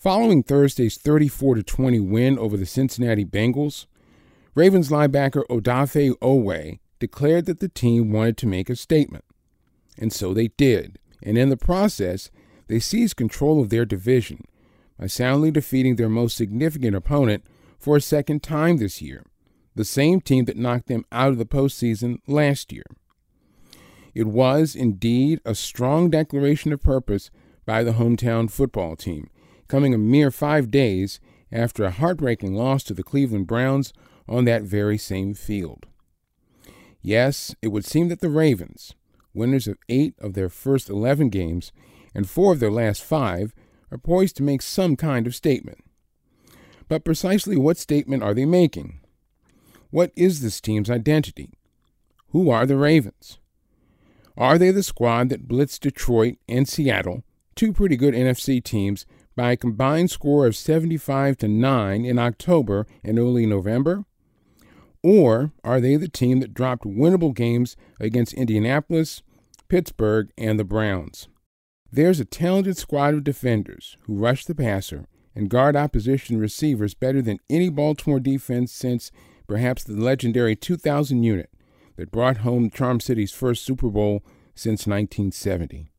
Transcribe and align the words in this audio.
Following 0.00 0.42
Thursday's 0.42 0.96
34 0.96 1.56
20 1.56 2.00
win 2.00 2.38
over 2.38 2.56
the 2.56 2.64
Cincinnati 2.64 3.22
Bengals, 3.22 3.84
Ravens 4.54 4.88
linebacker 4.88 5.44
Odafe 5.50 6.16
Oweh 6.20 6.78
declared 6.98 7.44
that 7.44 7.60
the 7.60 7.68
team 7.68 8.10
wanted 8.10 8.38
to 8.38 8.46
make 8.46 8.70
a 8.70 8.76
statement. 8.76 9.26
And 9.98 10.10
so 10.10 10.32
they 10.32 10.48
did. 10.48 10.98
And 11.22 11.36
in 11.36 11.50
the 11.50 11.56
process, 11.58 12.30
they 12.66 12.80
seized 12.80 13.16
control 13.16 13.60
of 13.60 13.68
their 13.68 13.84
division 13.84 14.46
by 14.98 15.06
soundly 15.06 15.50
defeating 15.50 15.96
their 15.96 16.08
most 16.08 16.34
significant 16.34 16.96
opponent 16.96 17.44
for 17.78 17.98
a 17.98 18.00
second 18.00 18.42
time 18.42 18.78
this 18.78 19.02
year, 19.02 19.26
the 19.74 19.84
same 19.84 20.22
team 20.22 20.46
that 20.46 20.56
knocked 20.56 20.88
them 20.88 21.04
out 21.12 21.28
of 21.28 21.36
the 21.36 21.44
postseason 21.44 22.20
last 22.26 22.72
year. 22.72 22.86
It 24.14 24.28
was 24.28 24.74
indeed 24.74 25.42
a 25.44 25.54
strong 25.54 26.08
declaration 26.08 26.72
of 26.72 26.80
purpose 26.80 27.30
by 27.66 27.84
the 27.84 27.92
hometown 27.92 28.50
football 28.50 28.96
team 28.96 29.28
coming 29.70 29.94
a 29.94 29.98
mere 29.98 30.32
five 30.32 30.68
days 30.68 31.20
after 31.52 31.84
a 31.84 31.92
heartbreaking 31.92 32.52
loss 32.54 32.82
to 32.82 32.92
the 32.92 33.04
Cleveland 33.04 33.46
Browns 33.46 33.92
on 34.28 34.44
that 34.44 34.62
very 34.62 34.98
same 34.98 35.32
field. 35.32 35.86
Yes, 37.00 37.54
it 37.62 37.68
would 37.68 37.84
seem 37.84 38.08
that 38.08 38.20
the 38.20 38.28
Ravens, 38.28 38.94
winners 39.32 39.68
of 39.68 39.78
eight 39.88 40.14
of 40.18 40.34
their 40.34 40.48
first 40.48 40.90
11 40.90 41.28
games 41.28 41.70
and 42.14 42.28
four 42.28 42.52
of 42.52 42.58
their 42.58 42.70
last 42.70 43.04
five, 43.04 43.54
are 43.92 43.98
poised 43.98 44.36
to 44.36 44.42
make 44.42 44.60
some 44.60 44.96
kind 44.96 45.26
of 45.26 45.36
statement. 45.36 45.78
But 46.88 47.04
precisely 47.04 47.56
what 47.56 47.78
statement 47.78 48.24
are 48.24 48.34
they 48.34 48.46
making? 48.46 48.98
What 49.90 50.10
is 50.16 50.40
this 50.40 50.60
team's 50.60 50.90
identity? 50.90 51.52
Who 52.30 52.50
are 52.50 52.66
the 52.66 52.76
Ravens? 52.76 53.38
Are 54.36 54.58
they 54.58 54.72
the 54.72 54.82
squad 54.82 55.28
that 55.28 55.46
blitzed 55.46 55.80
Detroit 55.80 56.38
and 56.48 56.68
Seattle, 56.68 57.22
two 57.54 57.72
pretty 57.72 57.96
good 57.96 58.14
NFC 58.14 58.62
teams 58.62 59.06
by 59.40 59.52
a 59.52 59.56
combined 59.56 60.10
score 60.10 60.46
of 60.46 60.54
75 60.54 61.38
to 61.38 61.48
9 61.48 62.04
in 62.04 62.18
October 62.18 62.86
and 63.02 63.18
early 63.18 63.46
November? 63.46 64.04
Or 65.02 65.52
are 65.64 65.80
they 65.80 65.96
the 65.96 66.08
team 66.10 66.40
that 66.40 66.52
dropped 66.52 66.84
winnable 66.84 67.34
games 67.34 67.74
against 67.98 68.34
Indianapolis, 68.34 69.22
Pittsburgh, 69.70 70.28
and 70.36 70.60
the 70.60 70.64
Browns? 70.64 71.28
There's 71.90 72.20
a 72.20 72.26
talented 72.26 72.76
squad 72.76 73.14
of 73.14 73.24
defenders 73.24 73.96
who 74.02 74.18
rush 74.18 74.44
the 74.44 74.54
passer 74.54 75.06
and 75.34 75.48
guard 75.48 75.74
opposition 75.74 76.38
receivers 76.38 76.92
better 76.92 77.22
than 77.22 77.40
any 77.48 77.70
Baltimore 77.70 78.20
defense 78.20 78.72
since 78.72 79.10
perhaps 79.48 79.82
the 79.82 79.94
legendary 79.94 80.54
2000 80.54 81.22
unit 81.22 81.48
that 81.96 82.12
brought 82.12 82.38
home 82.38 82.68
Charm 82.68 83.00
City's 83.00 83.32
first 83.32 83.64
Super 83.64 83.88
Bowl 83.88 84.22
since 84.54 84.86
1970. 84.86 85.90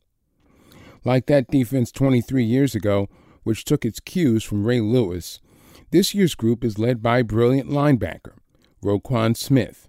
Like 1.04 1.26
that 1.26 1.50
defense 1.50 1.92
23 1.92 2.44
years 2.44 2.76
ago, 2.76 3.10
which 3.44 3.66
took 3.66 3.86
its 3.86 4.00
cues 4.00 4.44
from 4.44 4.66
Ray 4.66 4.82
Lewis, 4.82 5.40
this 5.92 6.14
year's 6.14 6.36
group 6.36 6.64
is 6.64 6.80
led 6.80 7.02
by 7.02 7.22
brilliant 7.22 7.70
linebacker 7.70 8.34
Roquan 8.84 9.36
Smith. 9.36 9.88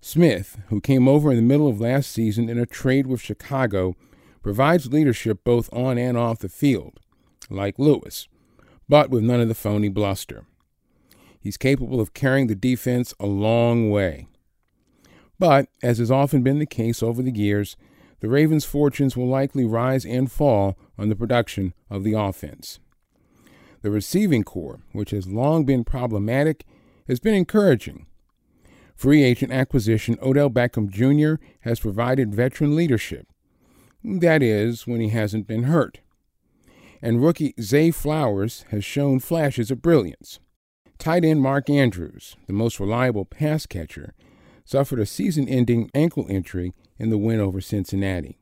Smith, 0.00 0.58
who 0.68 0.80
came 0.80 1.08
over 1.08 1.30
in 1.30 1.36
the 1.36 1.42
middle 1.42 1.68
of 1.68 1.80
last 1.80 2.10
season 2.10 2.48
in 2.48 2.58
a 2.58 2.66
trade 2.66 3.06
with 3.06 3.20
Chicago, 3.20 3.94
provides 4.42 4.92
leadership 4.92 5.42
both 5.44 5.68
on 5.72 5.98
and 5.98 6.16
off 6.16 6.38
the 6.38 6.48
field, 6.48 7.00
like 7.50 7.78
Lewis, 7.78 8.28
but 8.88 9.10
with 9.10 9.24
none 9.24 9.40
of 9.40 9.48
the 9.48 9.54
phony 9.54 9.88
bluster. 9.88 10.44
He's 11.40 11.56
capable 11.56 12.00
of 12.00 12.14
carrying 12.14 12.46
the 12.46 12.54
defense 12.54 13.14
a 13.20 13.26
long 13.26 13.90
way. 13.90 14.26
But, 15.38 15.68
as 15.82 15.98
has 15.98 16.10
often 16.10 16.42
been 16.42 16.58
the 16.58 16.66
case 16.66 17.02
over 17.02 17.22
the 17.22 17.36
years, 17.36 17.76
the 18.20 18.28
Ravens' 18.28 18.64
fortunes 18.64 19.16
will 19.16 19.28
likely 19.28 19.64
rise 19.64 20.04
and 20.04 20.30
fall 20.30 20.78
on 20.98 21.08
the 21.08 21.16
production 21.16 21.74
of 21.90 22.04
the 22.04 22.14
offense. 22.14 22.80
The 23.82 23.90
receiving 23.90 24.42
corps, 24.42 24.80
which 24.92 25.10
has 25.10 25.26
long 25.26 25.64
been 25.64 25.84
problematic, 25.84 26.64
has 27.06 27.20
been 27.20 27.34
encouraging. 27.34 28.06
Free 28.96 29.22
agent 29.22 29.52
acquisition 29.52 30.18
Odell 30.22 30.50
Beckham 30.50 30.88
Jr. 30.88 31.42
has 31.60 31.80
provided 31.80 32.34
veteran 32.34 32.74
leadership. 32.74 33.28
That 34.02 34.42
is, 34.42 34.86
when 34.86 35.00
he 35.00 35.10
hasn't 35.10 35.46
been 35.46 35.64
hurt. 35.64 36.00
And 37.02 37.22
rookie 37.22 37.54
Zay 37.60 37.90
Flowers 37.90 38.64
has 38.70 38.84
shown 38.84 39.20
flashes 39.20 39.70
of 39.70 39.82
brilliance. 39.82 40.40
Tight 40.98 41.24
end 41.24 41.42
Mark 41.42 41.68
Andrews, 41.68 42.36
the 42.46 42.54
most 42.54 42.80
reliable 42.80 43.26
pass 43.26 43.66
catcher, 43.66 44.14
suffered 44.64 44.98
a 44.98 45.06
season 45.06 45.46
ending 45.48 45.90
ankle 45.94 46.26
injury 46.28 46.72
in 46.98 47.10
the 47.10 47.18
win 47.18 47.38
over 47.38 47.60
Cincinnati. 47.60 48.38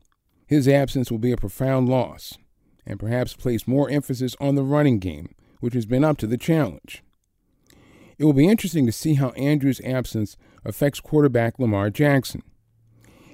His 0.47 0.69
absence 0.69 1.11
will 1.11 1.19
be 1.19 1.33
a 1.33 1.37
profound 1.37 1.89
loss, 1.89 2.39
and 2.87 3.01
perhaps 3.01 3.35
place 3.35 3.67
more 3.67 3.91
emphasis 3.91 4.37
on 4.41 4.55
the 4.55 4.63
running 4.63 4.99
game, 4.99 5.35
which 5.61 5.75
has 5.75 5.87
been 5.87 6.05
up 6.05 6.19
to 6.19 6.27
the 6.27 6.37
challenge. 6.37 7.03
It 8.19 8.25
will 8.25 8.33
be 8.33 8.49
interesting 8.49 8.87
to 8.87 8.93
see 8.93 9.15
how 9.15 9.31
Andrews' 9.31 9.81
absence 9.85 10.37
affects 10.65 11.01
quarterback 11.01 11.59
Lamar 11.59 11.91
Jackson. 11.91 12.43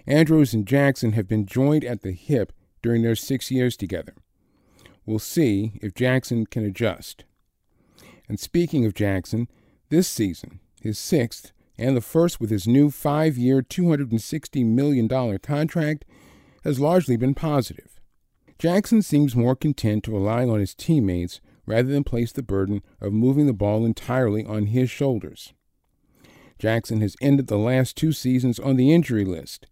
Andrews 0.06 0.54
and 0.54 0.66
Jackson 0.66 1.12
have 1.12 1.28
been 1.28 1.46
joined 1.46 1.84
at 1.84 2.02
the 2.02 2.12
hip 2.12 2.52
during 2.82 3.02
their 3.02 3.16
six 3.16 3.50
years 3.50 3.76
together. 3.76 4.14
We'll 5.04 5.18
see 5.18 5.72
if 5.82 5.94
Jackson 5.94 6.46
can 6.46 6.64
adjust. 6.64 7.24
And 8.28 8.40
speaking 8.40 8.86
of 8.86 8.94
Jackson, 8.94 9.48
this 9.88 10.08
season, 10.08 10.60
his 10.80 10.98
sixth, 10.98 11.52
and 11.76 11.96
the 11.96 12.00
first 12.00 12.40
with 12.40 12.50
his 12.50 12.66
new 12.66 12.90
five 12.90 13.36
year, 13.36 13.62
$260 13.62 14.64
million 14.64 15.38
contract, 15.38 16.04
has 16.64 16.78
largely 16.80 17.16
been 17.16 17.34
positive. 17.34 17.99
Jackson 18.60 19.00
seems 19.00 19.34
more 19.34 19.56
content 19.56 20.04
to 20.04 20.12
rely 20.12 20.44
on 20.44 20.60
his 20.60 20.74
teammates 20.74 21.40
rather 21.64 21.88
than 21.88 22.04
place 22.04 22.30
the 22.30 22.42
burden 22.42 22.82
of 23.00 23.10
moving 23.10 23.46
the 23.46 23.54
ball 23.54 23.86
entirely 23.86 24.44
on 24.44 24.66
his 24.66 24.90
shoulders. 24.90 25.54
Jackson 26.58 27.00
has 27.00 27.16
ended 27.22 27.46
the 27.46 27.56
last 27.56 27.96
two 27.96 28.12
seasons 28.12 28.58
on 28.58 28.76
the 28.76 28.92
injury 28.92 29.24
list, 29.24 29.66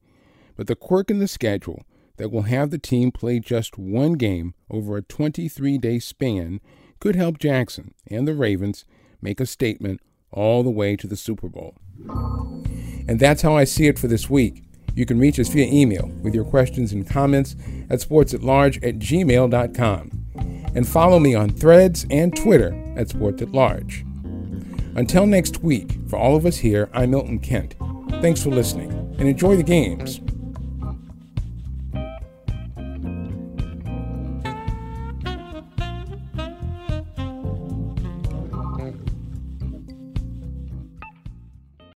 but 0.56 0.69
the 0.69 0.75
quirk 0.75 1.10
in 1.10 1.19
the 1.19 1.28
schedule 1.28 1.84
that 2.16 2.32
will 2.32 2.44
have 2.44 2.71
the 2.71 2.78
team 2.78 3.12
play 3.12 3.38
just 3.38 3.77
one 3.77 4.15
game 4.15 4.54
over 4.71 4.97
a 4.97 5.03
23 5.03 5.77
day 5.77 5.98
span 5.98 6.59
could 6.98 7.15
help 7.15 7.38
Jackson 7.38 7.93
and 8.10 8.27
the 8.27 8.32
Ravens 8.32 8.87
make 9.21 9.38
a 9.38 9.44
statement 9.44 10.00
all 10.31 10.62
the 10.62 10.71
way 10.71 10.97
to 10.97 11.06
the 11.06 11.15
Super 11.15 11.50
Bowl. 11.50 11.75
And 13.06 13.21
that's 13.21 13.43
how 13.43 13.54
I 13.54 13.65
see 13.65 13.87
it 13.87 13.98
for 13.98 14.09
this 14.09 14.31
week. 14.31 14.62
You 14.98 15.06
can 15.06 15.20
reach 15.20 15.38
us 15.38 15.47
via 15.47 15.72
email 15.72 16.10
with 16.25 16.34
your 16.34 16.44
questions 16.44 16.92
and 16.92 17.09
comments 17.09 17.54
at 17.88 18.00
sportsatlarge 18.00 18.78
at 18.82 18.98
gmail.com. 18.98 20.10
And 20.75 20.88
follow 20.88 21.20
me 21.20 21.36
on 21.36 21.50
threads 21.50 22.04
and 22.10 22.36
Twitter 22.36 22.75
at 22.97 23.06
sportsatlarge. 23.06 24.04
Until 24.97 25.25
next 25.25 25.62
week, 25.62 25.97
for 26.09 26.19
all 26.19 26.34
of 26.34 26.44
us 26.44 26.56
here, 26.56 26.91
I'm 26.92 27.12
Milton 27.12 27.38
Kent. 27.38 27.76
Thanks 28.20 28.42
for 28.42 28.50
listening 28.50 28.91
and 29.20 29.28
enjoy 29.28 29.54
the 29.54 29.62
games. 29.62 30.20